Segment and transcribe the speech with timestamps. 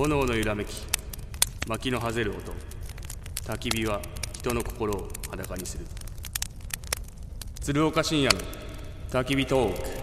[0.00, 0.82] 炎の揺らめき
[1.68, 2.54] 薪のはぜる音。
[3.44, 4.00] 焚き火は
[4.32, 5.84] 人の心を裸にする。
[7.60, 8.40] 鶴岡深夜の
[9.10, 9.99] 焚き火トーク。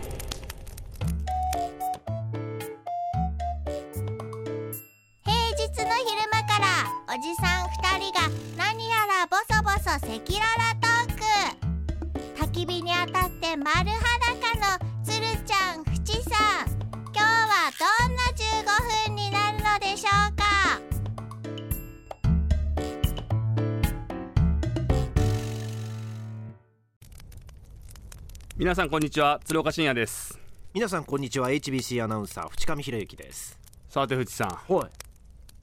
[28.58, 30.40] 皆さんこんにちは鶴岡深夜です。
[30.74, 33.60] 皆さんこんにちは HBC アナウンサー淵上博之です。
[33.90, 34.74] さて藤さん。
[34.74, 34.90] はい。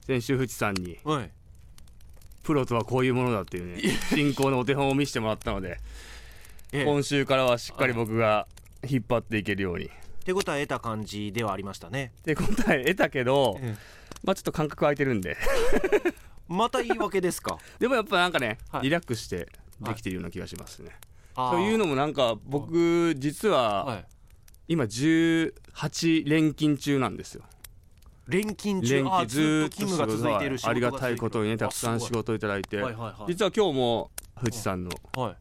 [0.05, 1.31] 先週藤さんにはい。
[2.43, 5.79] プロとはこういうものだっていうね進行のお手本を見せてもらったので
[6.71, 6.85] ええ。
[6.85, 8.47] 今週からはしっかり僕が
[8.87, 9.89] 引っ張っていけるように。
[10.23, 12.13] 手応え得た感じではありましたね。
[12.23, 13.75] で答え得たけどえ
[14.23, 15.35] まあちょっと感覚空いてるんで。
[16.47, 17.57] また言い訳ですか？
[17.79, 18.83] でもやっぱなんかね、はい。
[18.83, 19.49] リラックスして
[19.81, 20.91] できてるような気がしますね、
[21.35, 24.05] というのもなんか僕実ははい。
[24.67, 27.43] 今18連勤中なんですよ。
[28.27, 28.95] 連勤中？
[28.95, 32.39] 連勤ずっと勤務が続いている仕事ありがたいことにねたくさん仕事をい。
[32.39, 33.31] ただいて、はいはいはい。
[33.31, 35.35] 実は今日も藤さんのはい。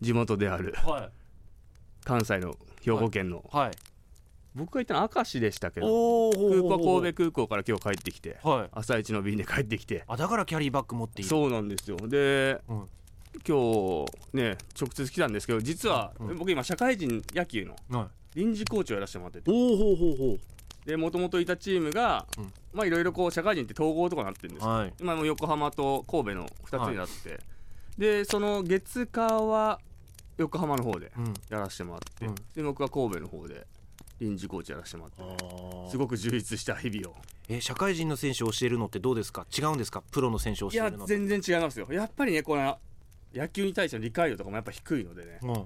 [0.00, 1.08] 地元であるはい。
[2.04, 3.70] 関西の兵庫県の、はい。
[4.54, 8.68] 僕が行ったのは明石でしたけどお空港お神戸空港から今日帰ってきてはい。
[8.72, 10.04] 朝一の便で帰ってきて。
[10.08, 11.28] あだからキャリーバッグ持っている。
[11.28, 11.96] そうなんですよ。
[11.98, 12.88] で、うん
[13.46, 18.08] 今日ね直接来たんですけど実は、うん僕今社会人野球のはい。
[18.38, 19.50] 臨時コーチをやらせてもらってて。
[19.50, 20.38] おおほうほうほ
[20.84, 22.52] でもともといたチームが、うん。
[22.72, 24.64] まあいろいろこう社会人って統合とかなってるんです。
[24.64, 24.92] よ、うはい。
[25.00, 27.40] 今もう横浜と神戸の2つになって、
[27.96, 29.80] でその月火は
[30.36, 31.34] 横浜の方でうん。
[31.48, 32.34] やらせてもらって、うん。
[32.54, 33.66] で僕は神戸の方で
[34.20, 35.36] 臨時コーチやらせてもらっ
[35.84, 35.90] て。
[35.90, 37.16] すごく充実した日々を。
[37.48, 39.46] え社会人の選手を教えるのってどうですか？
[39.56, 40.02] 違うんですか？
[40.10, 41.16] プロの選手をいや教えるのって。
[41.16, 41.86] 全然違いますよ。
[41.90, 42.78] やっぱりねこの
[43.34, 45.38] 野球に対しての理解度とかもやっぱ低いのでね。
[45.42, 45.64] うん。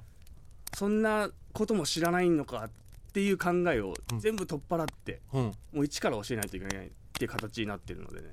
[0.74, 2.70] そんなことも知らないのかっ
[3.12, 4.20] ていう考えをうん。
[4.20, 5.42] 全部取っ払って、うん。
[5.42, 5.52] も
[5.82, 8.28] う一から教えないといけないっていう形になってるのでね。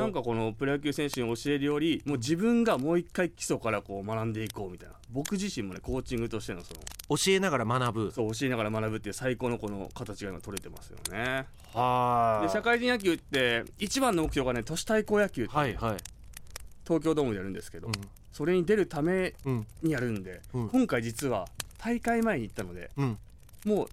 [0.00, 4.96] なんかこのプロ野球選手に教えるよりもう自分がもう一回基礎からこう学んでいこうみたいな。
[5.10, 6.80] 僕自身もねコーチングとしてのその
[7.16, 8.12] 教えながら学ぶ。
[8.12, 11.46] そう教えながら学ぶっていう最高のこの形が今取れてますよね。
[11.72, 15.96] はで社会人野球って一番の目標がね都市対抗野球ってはいはい。
[16.86, 17.90] 東京ドームでやるんですけど、う
[18.36, 19.32] それに出るため
[19.82, 20.68] にやるんで、うん。
[20.68, 21.48] 今回実は
[21.78, 23.18] 大会前に行ったのでうん。
[23.64, 23.88] もう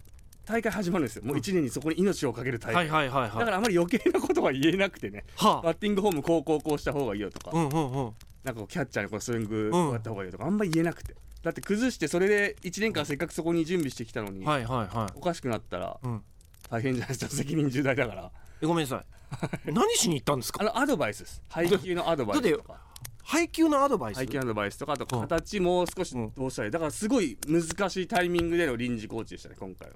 [0.45, 1.23] 大会始まるんですよ。
[1.23, 5.23] もう1年にそこに命をかける大会、だからあまり余計なことは言えなくてね。
[5.37, 8.13] はバッティングフォームこうこうこうした方がいいよとか、うんうんうん。
[8.43, 11.15] なんかキャッチャーにこうスイングやった方がいいよとか、あんまり言えなくて。
[11.41, 15.13] だって崩してそれで1年間せっかくそこに準備してきたのに、はいはいはい。
[15.15, 16.21] おかしくなったらうん。
[16.69, 18.29] 大変じゃないですか責任重大だから。
[18.61, 19.05] えごめんなさい。
[19.71, 20.61] 何しに行ったんですか？
[20.61, 21.41] あのアドバイスです。
[21.47, 22.81] 配球のアドバイスとか
[23.23, 24.17] 配球のアドバイス？
[24.17, 26.31] 配アドバイスとかあとうん形も少しうん。
[26.35, 26.71] どうしたらいい？
[26.71, 29.95] だからすごい難しいタイミングでの臨時コーチでしたね今回は。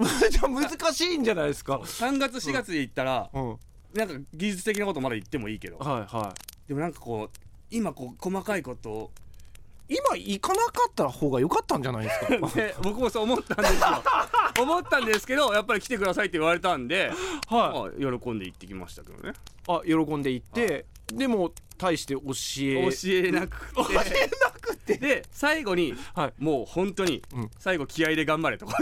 [0.30, 1.76] じゃあ難しいんじゃないですか。
[1.76, 3.56] 3月4月で行ったら、うん。
[3.94, 5.76] なんか技術的なことまだ言ってもいいけど。
[5.78, 6.32] はいは
[6.66, 7.38] でもなんかこう
[7.70, 9.10] 今こう細かいことを。
[9.88, 12.46] い今行かなかった方が良かったんじゃないですか？
[12.54, 13.80] で 僕もそう思ったんですよ
[14.58, 17.12] 思ったんですけどやっぱり来てくださいって言われたんで、
[17.48, 18.02] はい。
[18.02, 19.34] まあ、喜んで行ってきましたけどね。
[19.68, 23.74] あ喜んで行ってでも大して教え教えなくて。
[23.74, 24.96] 教えなくて。
[24.96, 26.32] で最後にはい。
[26.38, 27.50] もう本当にうん。
[27.58, 28.76] 最後気合で頑張れとか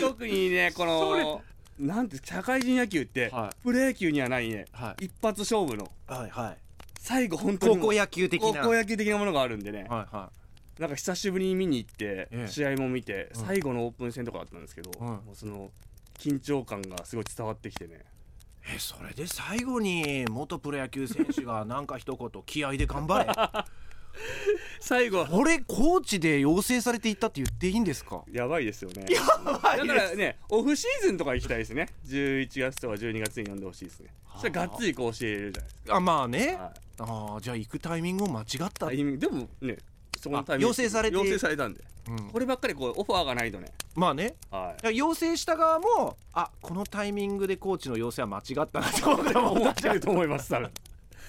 [0.00, 1.42] 特にねこの
[1.78, 5.06] なんて社会人野球って、はプロ野球にはないねはい。
[5.06, 5.90] 一発勝負の。
[6.06, 6.56] はいはい。
[6.98, 8.62] 最後本当に高校野球的な。
[8.62, 10.30] 高校野球的なものがあるんでね、はいは
[10.78, 12.48] なんか久しぶりに見に行って、ええ。
[12.48, 13.46] 試合も見て、うん。
[13.46, 15.70] 最後のオープン戦とかだったんですけど、うんもうその
[16.18, 17.94] 緊張感がすごい伝わってきてね。
[17.94, 17.98] い
[18.74, 23.30] えそれで最後に元プロ野球選手がなんか一言気合で頑張れ。
[24.80, 28.24] 最後これコーチで養成されていったって言っていいんですか？
[28.30, 29.04] やばいですよね。
[29.10, 29.20] や
[29.60, 31.88] ばいだからねオフシーズンとか行きたいですね。
[32.06, 34.08] 11月とか12月に呼んでほしいですね。
[34.32, 36.54] そしたらがっつりこう教えれるじゃないですあまあね。
[36.56, 36.72] か、はい。
[36.98, 39.76] ああじゃあ行くタイミングを間違った、でもね
[40.26, 40.66] そこのタイミング。
[40.66, 41.16] あ要請されて。
[41.16, 41.84] 要請されたんで。
[42.08, 42.30] うん。
[42.30, 43.72] こればっかりこうオファーがないとね。
[43.94, 44.36] まあね。
[44.50, 44.96] はい。
[44.96, 50.70] 要請した側もあこのタイミングでコーチの要請は間違ったなと思って思ってると思います多分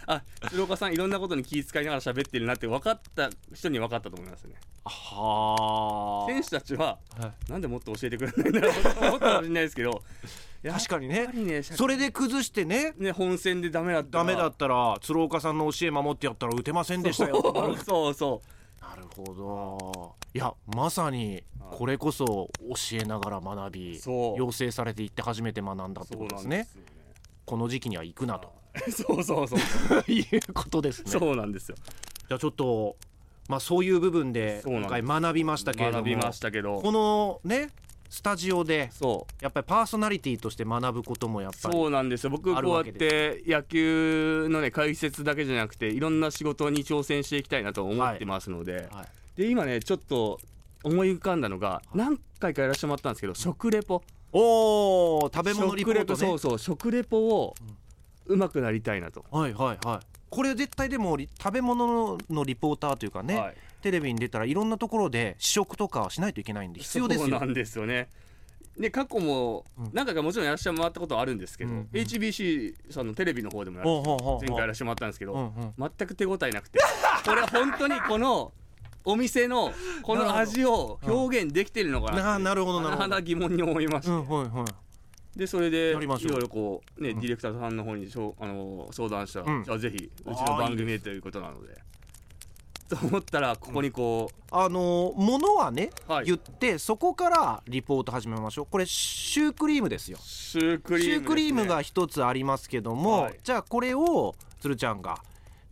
[0.07, 4.55] あ鶴岡さんいろんなことに気遣いながら喋ってるなって分かった人に分かったと思いますね。
[4.85, 10.01] は選手たちはあなんでもっと教えてくれないんだろうと思ったかもしれないですけど。
[10.63, 11.27] 確かにね。
[11.27, 12.93] ねそれで崩してね。
[12.97, 14.23] ね本戦でダメだったら。
[14.23, 17.41] ダメだったら鶴岡さんの教え守ってやったら打てませんでしたよ。
[17.85, 20.15] そうそうなるほど。
[20.33, 22.49] いやまさにこれこそ教
[22.93, 26.59] えながら学び養成されていって初めて学んだってことですね。
[26.59, 26.65] よ
[27.45, 28.51] この時期には行くなと。
[28.91, 29.59] そうそうそう
[30.11, 31.11] いうことですね。
[31.11, 31.75] そうなんですよ。
[32.27, 32.97] じゃあちょっと
[33.47, 36.81] まあそういう部分で今回学びましたけれども学びましたけど。
[36.81, 37.69] このね
[38.09, 39.43] スタジオでそう。
[39.43, 42.29] やっぱりパーソナリティとして学ぶこともやっぱりそうなんですよ。
[42.29, 49.41] 僕こうやって野球のね解説だけじゃなくていろんな仕事に挑戦していきたいなと思ってますので、はい。
[49.41, 50.39] で今ねちょっと
[50.83, 54.01] 思い浮かんだのが何回かやらせてもらったんですけど食レポ。
[54.31, 56.19] おお食べ物リポートね。
[56.19, 57.55] 食レポそうそう食レポを
[58.25, 60.05] うまくなりたいなと、はいはいはい。
[60.29, 67.85] これ絶対でもリ食べ物のリポーターというかね、はいテレビに出たらいろんなところで試食とかしないといけないんで必要ですよそうなんですよ。
[67.85, 68.09] ね
[68.77, 75.73] で過去もうん何回かもちろんやらせてもらったことはあるんですけど、うん HBC さんのテレビの方でもやら前回やらせてもらったんですけど、うんうん。
[75.77, 76.79] 全く手応えなくて
[77.25, 78.53] これ本当にこの
[79.03, 79.71] お店の
[80.03, 83.21] この味を表現できてるのかなななるほどなるほど。
[83.21, 84.65] 疑問に思いました、うんはいは
[85.35, 85.39] い。
[85.39, 87.19] でそれでいろいろこうね、うん。
[87.19, 89.63] ディレクターさんの方にしょうあの相談したら、うん。
[89.63, 91.75] じゃあぜひうちの番組へということなので
[92.87, 96.25] と思ったらここにこあのーものはね、はい。
[96.25, 98.67] 言ってそこからリポート始めましょう。
[98.69, 100.17] これシュークリームですよ。
[100.21, 103.39] うシュークリームシュークリームが一つありますけども、はい。
[103.43, 105.21] じゃあこれをつるちゃんが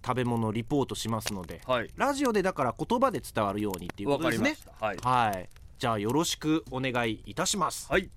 [0.06, 1.90] 食べ物リポートしますのではい。
[1.96, 4.86] ラジオでだから言葉で伝わるようにっていうこわかりまとですねした。
[4.86, 4.98] はい。
[4.98, 5.50] はい。
[5.80, 7.88] じゃあよろしくお願いいたします。
[7.90, 8.10] はい。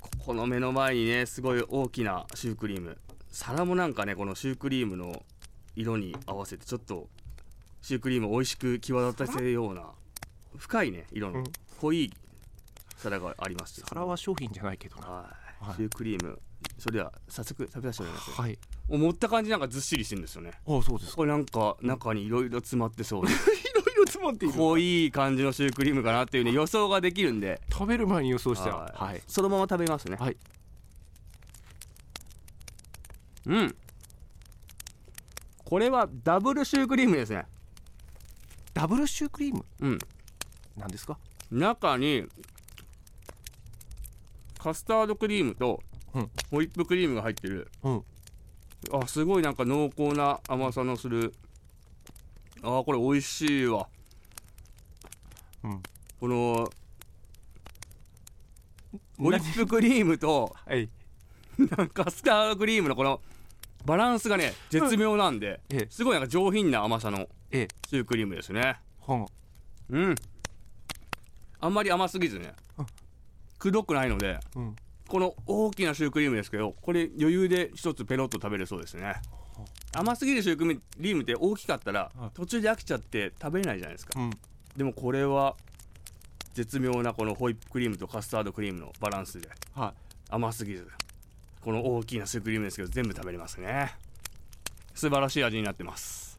[0.00, 2.98] ここの目の前にねすごい大きなシュークリーム。
[3.30, 5.22] 皿もなんかねこのシュークリームの
[5.74, 7.08] 色に合わせてちょっと
[7.82, 9.84] シュークリームを美味しく際立たせるような
[10.56, 11.44] 深いね色のうん。
[11.80, 12.12] 濃い
[12.96, 13.86] 皿がありますよ。
[13.88, 15.06] 皿は商品じゃないけどな。
[15.08, 15.30] は
[15.62, 15.76] い、はい。
[15.76, 16.40] シュークリーム。
[16.78, 18.36] それでは早速食べさせてもらいますね。
[18.38, 18.58] はい
[18.88, 20.52] もう持った感じなんかずっしりしてるんですよね。
[20.66, 21.16] あそうですか。
[21.16, 23.32] これなんか中にいろいろ詰まってそうで。
[23.32, 27.60] いろいろ詰まって濃い感じのシュークリームかなっていうね予想ができるんで。
[27.70, 29.04] 食べる前に予想してたはい。
[29.12, 29.22] はい。
[29.26, 30.16] そのまま食べますね。
[30.16, 30.36] はい。
[33.46, 33.76] うん。
[35.64, 37.46] これはダブルシュークリームですね
[38.74, 39.64] ダブルシュークリーム？
[39.80, 39.98] うん。
[40.76, 41.18] なんですか？
[41.50, 42.26] 中に
[44.58, 45.80] カスタードクリームと
[46.14, 46.30] うん。
[46.50, 47.70] ホイップクリームが入ってる。
[47.82, 48.04] うん。
[48.92, 51.34] あすごいなんか濃厚な甘さのする。
[52.62, 53.88] あこれ美味しいわ。
[55.64, 55.82] うん。
[56.20, 56.70] この
[59.18, 60.88] ホイップクリームとはい。
[61.92, 63.20] カスタードクリームのこの
[63.84, 65.86] バランスがね絶妙なんでええ。
[65.90, 67.68] すごいなんか上品な甘さのええ。
[67.88, 68.80] シュークリームですね。
[69.06, 69.26] はん
[69.90, 70.14] うん。
[71.60, 72.54] あんまり甘すぎずね。
[72.78, 72.86] うん
[73.58, 74.76] くどくないのでうん。
[75.06, 79.14] この大きなシュークリームですけどこれ余裕で一つペロッと食べれそうですね。
[79.94, 82.30] 甘すぎるシュークリームって大きかったらはい。
[82.34, 84.18] 途中で飽きちゃって食べれないじゃないですか。
[84.18, 84.30] うん。
[84.76, 85.54] でもこれは
[86.54, 89.94] 絶妙なこのホイップクリームとカスタードクリームのバランスでは
[90.28, 90.88] 甘すぎず
[91.60, 93.94] この大きなシュークリームですけど全部食べれますね。
[94.94, 96.31] 素晴らしい味になってます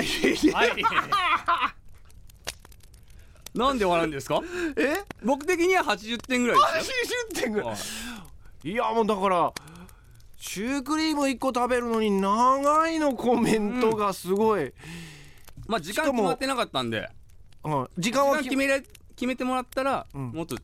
[0.00, 0.68] いはい。
[0.68, 0.76] は
[3.54, 3.58] い。
[3.58, 4.42] なんで笑うんですか？
[4.76, 5.04] え？
[5.24, 6.92] 僕的には80点ぐらいです
[7.32, 7.76] 80点ぐよらい。
[8.64, 8.74] い。
[8.74, 9.52] やもうだから
[10.38, 14.72] シュークリーム1個食べるのに長いのコメントがすごい、
[15.66, 17.08] まあ時間決まってなかったんで。
[17.64, 20.30] うん時時間は決め間決めれ決めてもらったら、うん。
[20.32, 20.56] もっと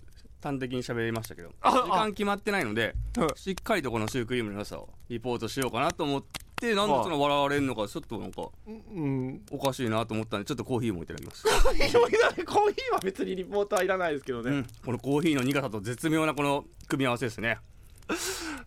[0.43, 1.51] 端的に喋りましたけど。
[1.63, 6.23] あ時間決まってないのでうんしっかりとこのシュークリームの良さをリポートしようかなと思っ
[6.63, 17.59] てなんでその笑われるのかちょっとなんかうんおかしいなと思ったんでちょっとコーヒーもいただきます、コーヒーは別にリポートはいらないですけどうん、このコーヒーの苦さと絶妙なこの組み合わせですね。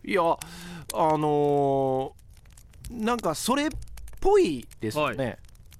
[0.03, 0.37] いやあ
[0.93, 2.25] のー
[2.91, 3.69] なんかそれっ
[4.21, 5.37] ぽいですよね、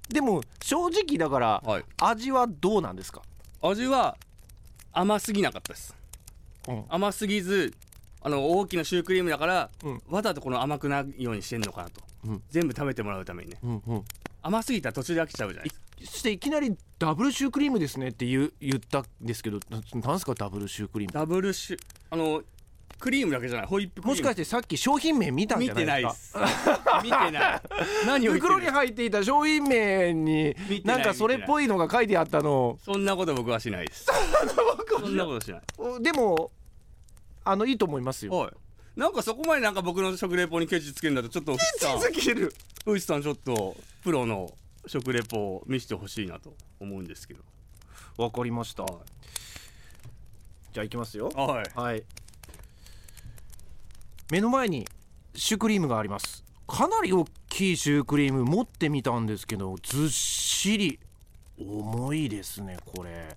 [0.08, 1.84] でも正直だからはい。
[1.98, 3.22] 味はどうなんですか、
[3.62, 4.16] 味は
[4.92, 5.94] 甘すぎなかったです。
[6.68, 6.84] うん。
[6.88, 7.74] 甘すぎず
[8.26, 10.02] あの大きなシュークリームだから、うん。
[10.08, 12.42] わざとこの甘くないようにしてんのかなと、うん。
[12.50, 13.58] 全部食べてもらうためにね。
[13.62, 14.04] うんうん、
[14.42, 15.86] 甘すぎたら途中で飽きちゃうじゃないですか。
[16.10, 21.14] そしていきなりダブルシュークリームですねって言う言ったんですけどななんですかダブルシュークリーム？
[21.14, 21.78] ダブルシュ
[22.10, 22.42] あの
[22.98, 23.66] クリームだけじゃない。
[23.68, 24.10] ホイップクリーム。
[24.10, 26.32] もしかしてさっき商品名見たんじ見ゃないてないです。
[26.32, 27.62] かです見てない。
[28.06, 34.06] 何を袋にる入っていた商品名に見てなないんかそれっぽいのが書いてあったのそんなこと僕はしないです。
[34.98, 35.60] そんなことしない。
[35.78, 36.50] おでも
[37.46, 38.32] あのいいと思いますよ。
[38.32, 38.50] はい。
[38.96, 42.52] なんかそこまでなんか僕の食レポにケチつけるんだとちょっと藤さんける。
[42.84, 44.52] 藤さんちょっとプロの
[44.86, 47.42] 食レポを見せてほしいなと思うんですけど。
[48.18, 48.82] わかりました。
[48.82, 49.00] は
[50.72, 51.30] じゃあいきますよ。
[51.32, 52.02] い、はい、はい。
[54.32, 54.88] 目の前に
[55.36, 56.44] シュークリームがあります。
[56.66, 60.98] かなり大きいシュークリーム持ってみたんですけどずっししり。
[61.58, 63.36] 重いですねこれ。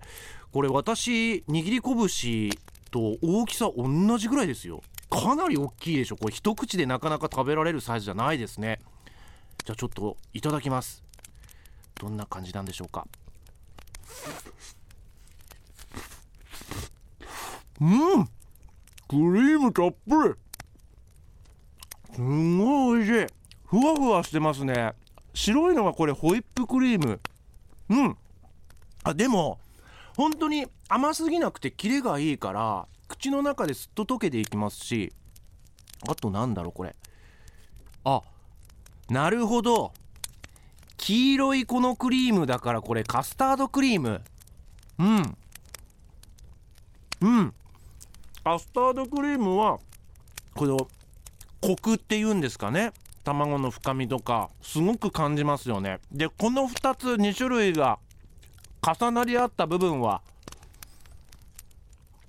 [0.52, 2.60] これ私握り拳
[2.92, 4.82] と大きさ同じぐらいですよ。
[5.10, 6.18] かなり大きいでしょ。
[6.18, 8.80] これ一口でなかなか食べられるサイズじゃないですね。
[9.66, 11.04] じゃあちょっといただきます。
[12.00, 13.08] どんな感じなんでしょうか。
[17.82, 18.26] うん！
[18.26, 20.36] クリームたっぷり。
[22.16, 23.34] すんごい美味しい。
[23.66, 24.94] ふわふわしてますね。
[25.34, 27.20] 白いのがこれホイップクリーム。
[27.90, 28.18] うん。
[29.04, 29.60] あでも
[30.20, 35.14] 本当に甘すぎなくてキレがいいから口の中ですっと溶けていきますし
[36.06, 36.94] あとなんだろうこれ。
[38.04, 38.22] あ
[39.10, 39.94] なるほど。
[40.98, 44.22] 黄色いこのクリームだからこれカスタードクリーム。
[45.00, 45.38] うん。
[47.22, 47.54] うん。
[48.44, 49.80] カスタードクリームは
[50.54, 50.90] この
[51.62, 52.92] コクっていうんですかね。
[53.24, 56.00] 卵の深みとかすごく感じますよね。
[56.12, 58.00] でこの2つ2種類が
[58.82, 60.22] 重なり合った部分は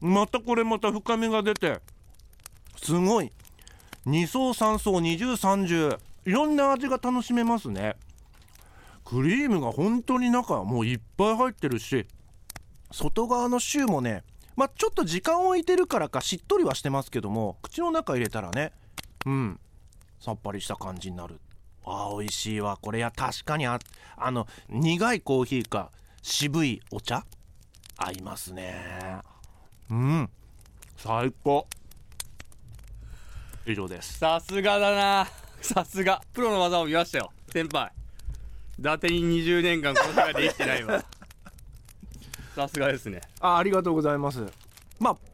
[0.00, 1.80] またこれまた深みが出て
[2.76, 3.32] すごい。
[4.06, 7.96] 2層3層二重三重いろんな味が楽しめますね。
[9.04, 12.06] クリームが本当に中もういっぱい入ってるし
[12.92, 14.22] 外側のシューもね
[14.56, 18.72] まあちょっと時間を置いてるからかしっとりはしてますけども口の中入れたらね
[19.26, 19.60] うん
[20.20, 21.40] さっぱりした感じになる。
[21.84, 22.78] あー美味しいわ。
[22.80, 23.78] これや確かにあ
[24.16, 25.90] あの苦いコーヒーか
[26.22, 27.24] 渋いお茶？
[27.96, 29.20] 合いますね。
[29.90, 30.30] うん。
[30.96, 31.66] 最高。
[33.66, 34.18] 以上です。
[34.18, 35.28] さすがだな。
[35.62, 36.22] さすが。
[36.32, 37.32] プロの技を見ましたよ。
[37.52, 37.92] 先輩。
[38.78, 41.04] 伊達に20年間この世界で生きてないわ。
[42.54, 43.20] さすがですね。
[43.40, 44.46] あありがとうございます。
[44.98, 45.29] まあ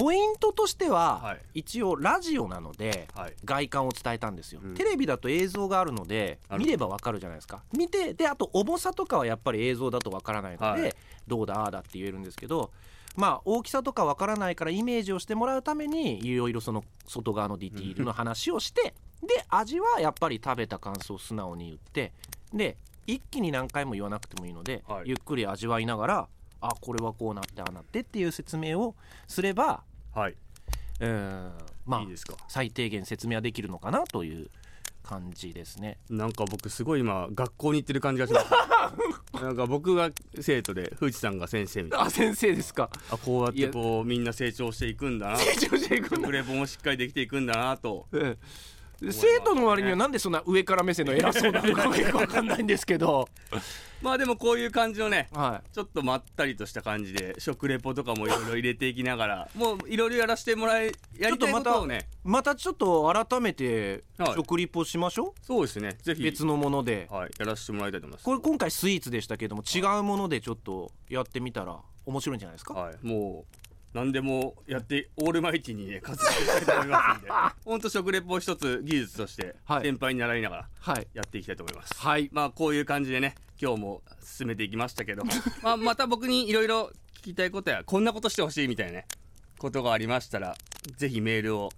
[0.00, 1.40] ポイントとしては、はい。
[1.54, 3.34] 一応ラジオなのではい。
[3.44, 4.74] 外観を伝えたんですよ、うん。
[4.74, 7.62] テレビだと映像があるので見ればわかるじゃないですか。
[7.76, 10.94] 見てであと重さとかはやっぱり映像だとわからないので、はい。
[11.26, 12.70] どうだああだって言えるんですけど
[13.16, 22.12] まあ大きさとかわからないからイメージをしてもらうためにいろいろその外側のディティールの話をしてで味はやっぱり食べた感想を素直に言って
[22.54, 22.76] で
[23.06, 25.02] 一気に何回も言わなくてもいいので、はい。
[25.06, 26.28] ゆっくり味わいながら
[26.62, 28.94] あこれはこうなってああなってっていう説明を
[29.26, 29.82] すれば
[30.14, 30.36] はい。
[31.00, 31.52] うん。
[31.86, 32.34] まあいいですか。
[32.48, 34.50] 最低限説明はできるのかなという
[35.02, 35.98] 感じですね。
[36.08, 38.50] なんか僕すごい今学校に行ってる感じがします。
[39.42, 42.06] なんか僕が生徒で藤さんが先生みたいな。
[42.06, 42.90] あ先生ですか。
[43.10, 45.36] あこうやってこうみんな成長していくんだな。
[45.36, 46.26] 成長していくんだ。
[46.26, 48.06] 食レポもしっかりできていくんだなと。
[48.12, 53.28] ええ生徒の割にはなんでそんな上から目線の偉そうなのか結構わかんないんですけど、
[54.02, 62.08] まあでもこういう感じのねはちょっとまったりとした感じで食レポとかもいろいろ入れていきながらもういろいろやらせてもらえやりたいことをね。
[62.24, 64.34] い、またちょっと改めてはい。
[64.34, 65.96] 食リポしましょそうですね。
[66.02, 66.22] ぜう、ひ。
[66.22, 67.08] 別のもので。
[67.10, 67.30] はい。
[67.38, 68.24] やらせてもらいたいと思います。
[68.24, 72.96] これ今回スイーツでしたけども違うものでちょっとやってみたら面白いんじゃないですか、はい。
[73.02, 73.59] もう
[73.92, 77.30] 何でもやってオールマイティにね 活動したいと思いますんで
[77.64, 79.84] 本当食レポを一つ技術としてはい。
[79.84, 81.06] 先輩に習いながらはい。
[81.12, 82.28] やっていきたいと思います、はい。
[82.32, 85.32] まあこういう感じでね今日も進めていきましたけども
[85.62, 89.06] まあまた僕にいろいろ聞きたいことやこんなことしてほしいみたいなね
[89.58, 90.56] ことがありましたら
[90.96, 91.70] ぜひメールを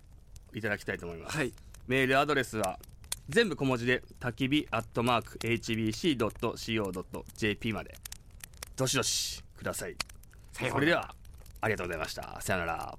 [0.52, 1.54] いただきたいと思います、はい。
[1.86, 2.78] メールアドレスは
[3.28, 7.96] 全部小文字で焚き火アットマーク HBC.CO.JP まで。
[8.76, 9.96] どしどしください。
[10.52, 11.12] それでは
[11.62, 12.40] ありがとうございました。
[12.40, 12.98] さよなら。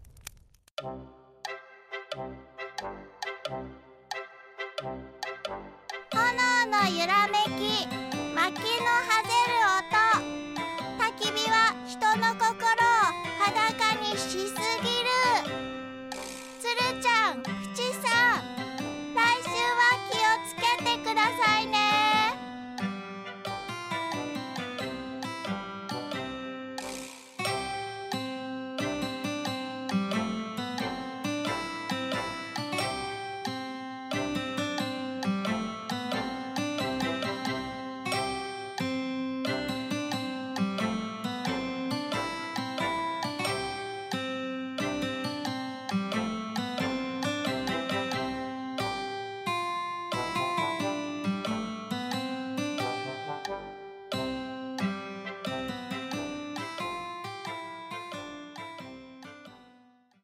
[6.12, 6.32] 炎
[6.72, 7.86] の揺らめき
[8.34, 9.23] 薪の花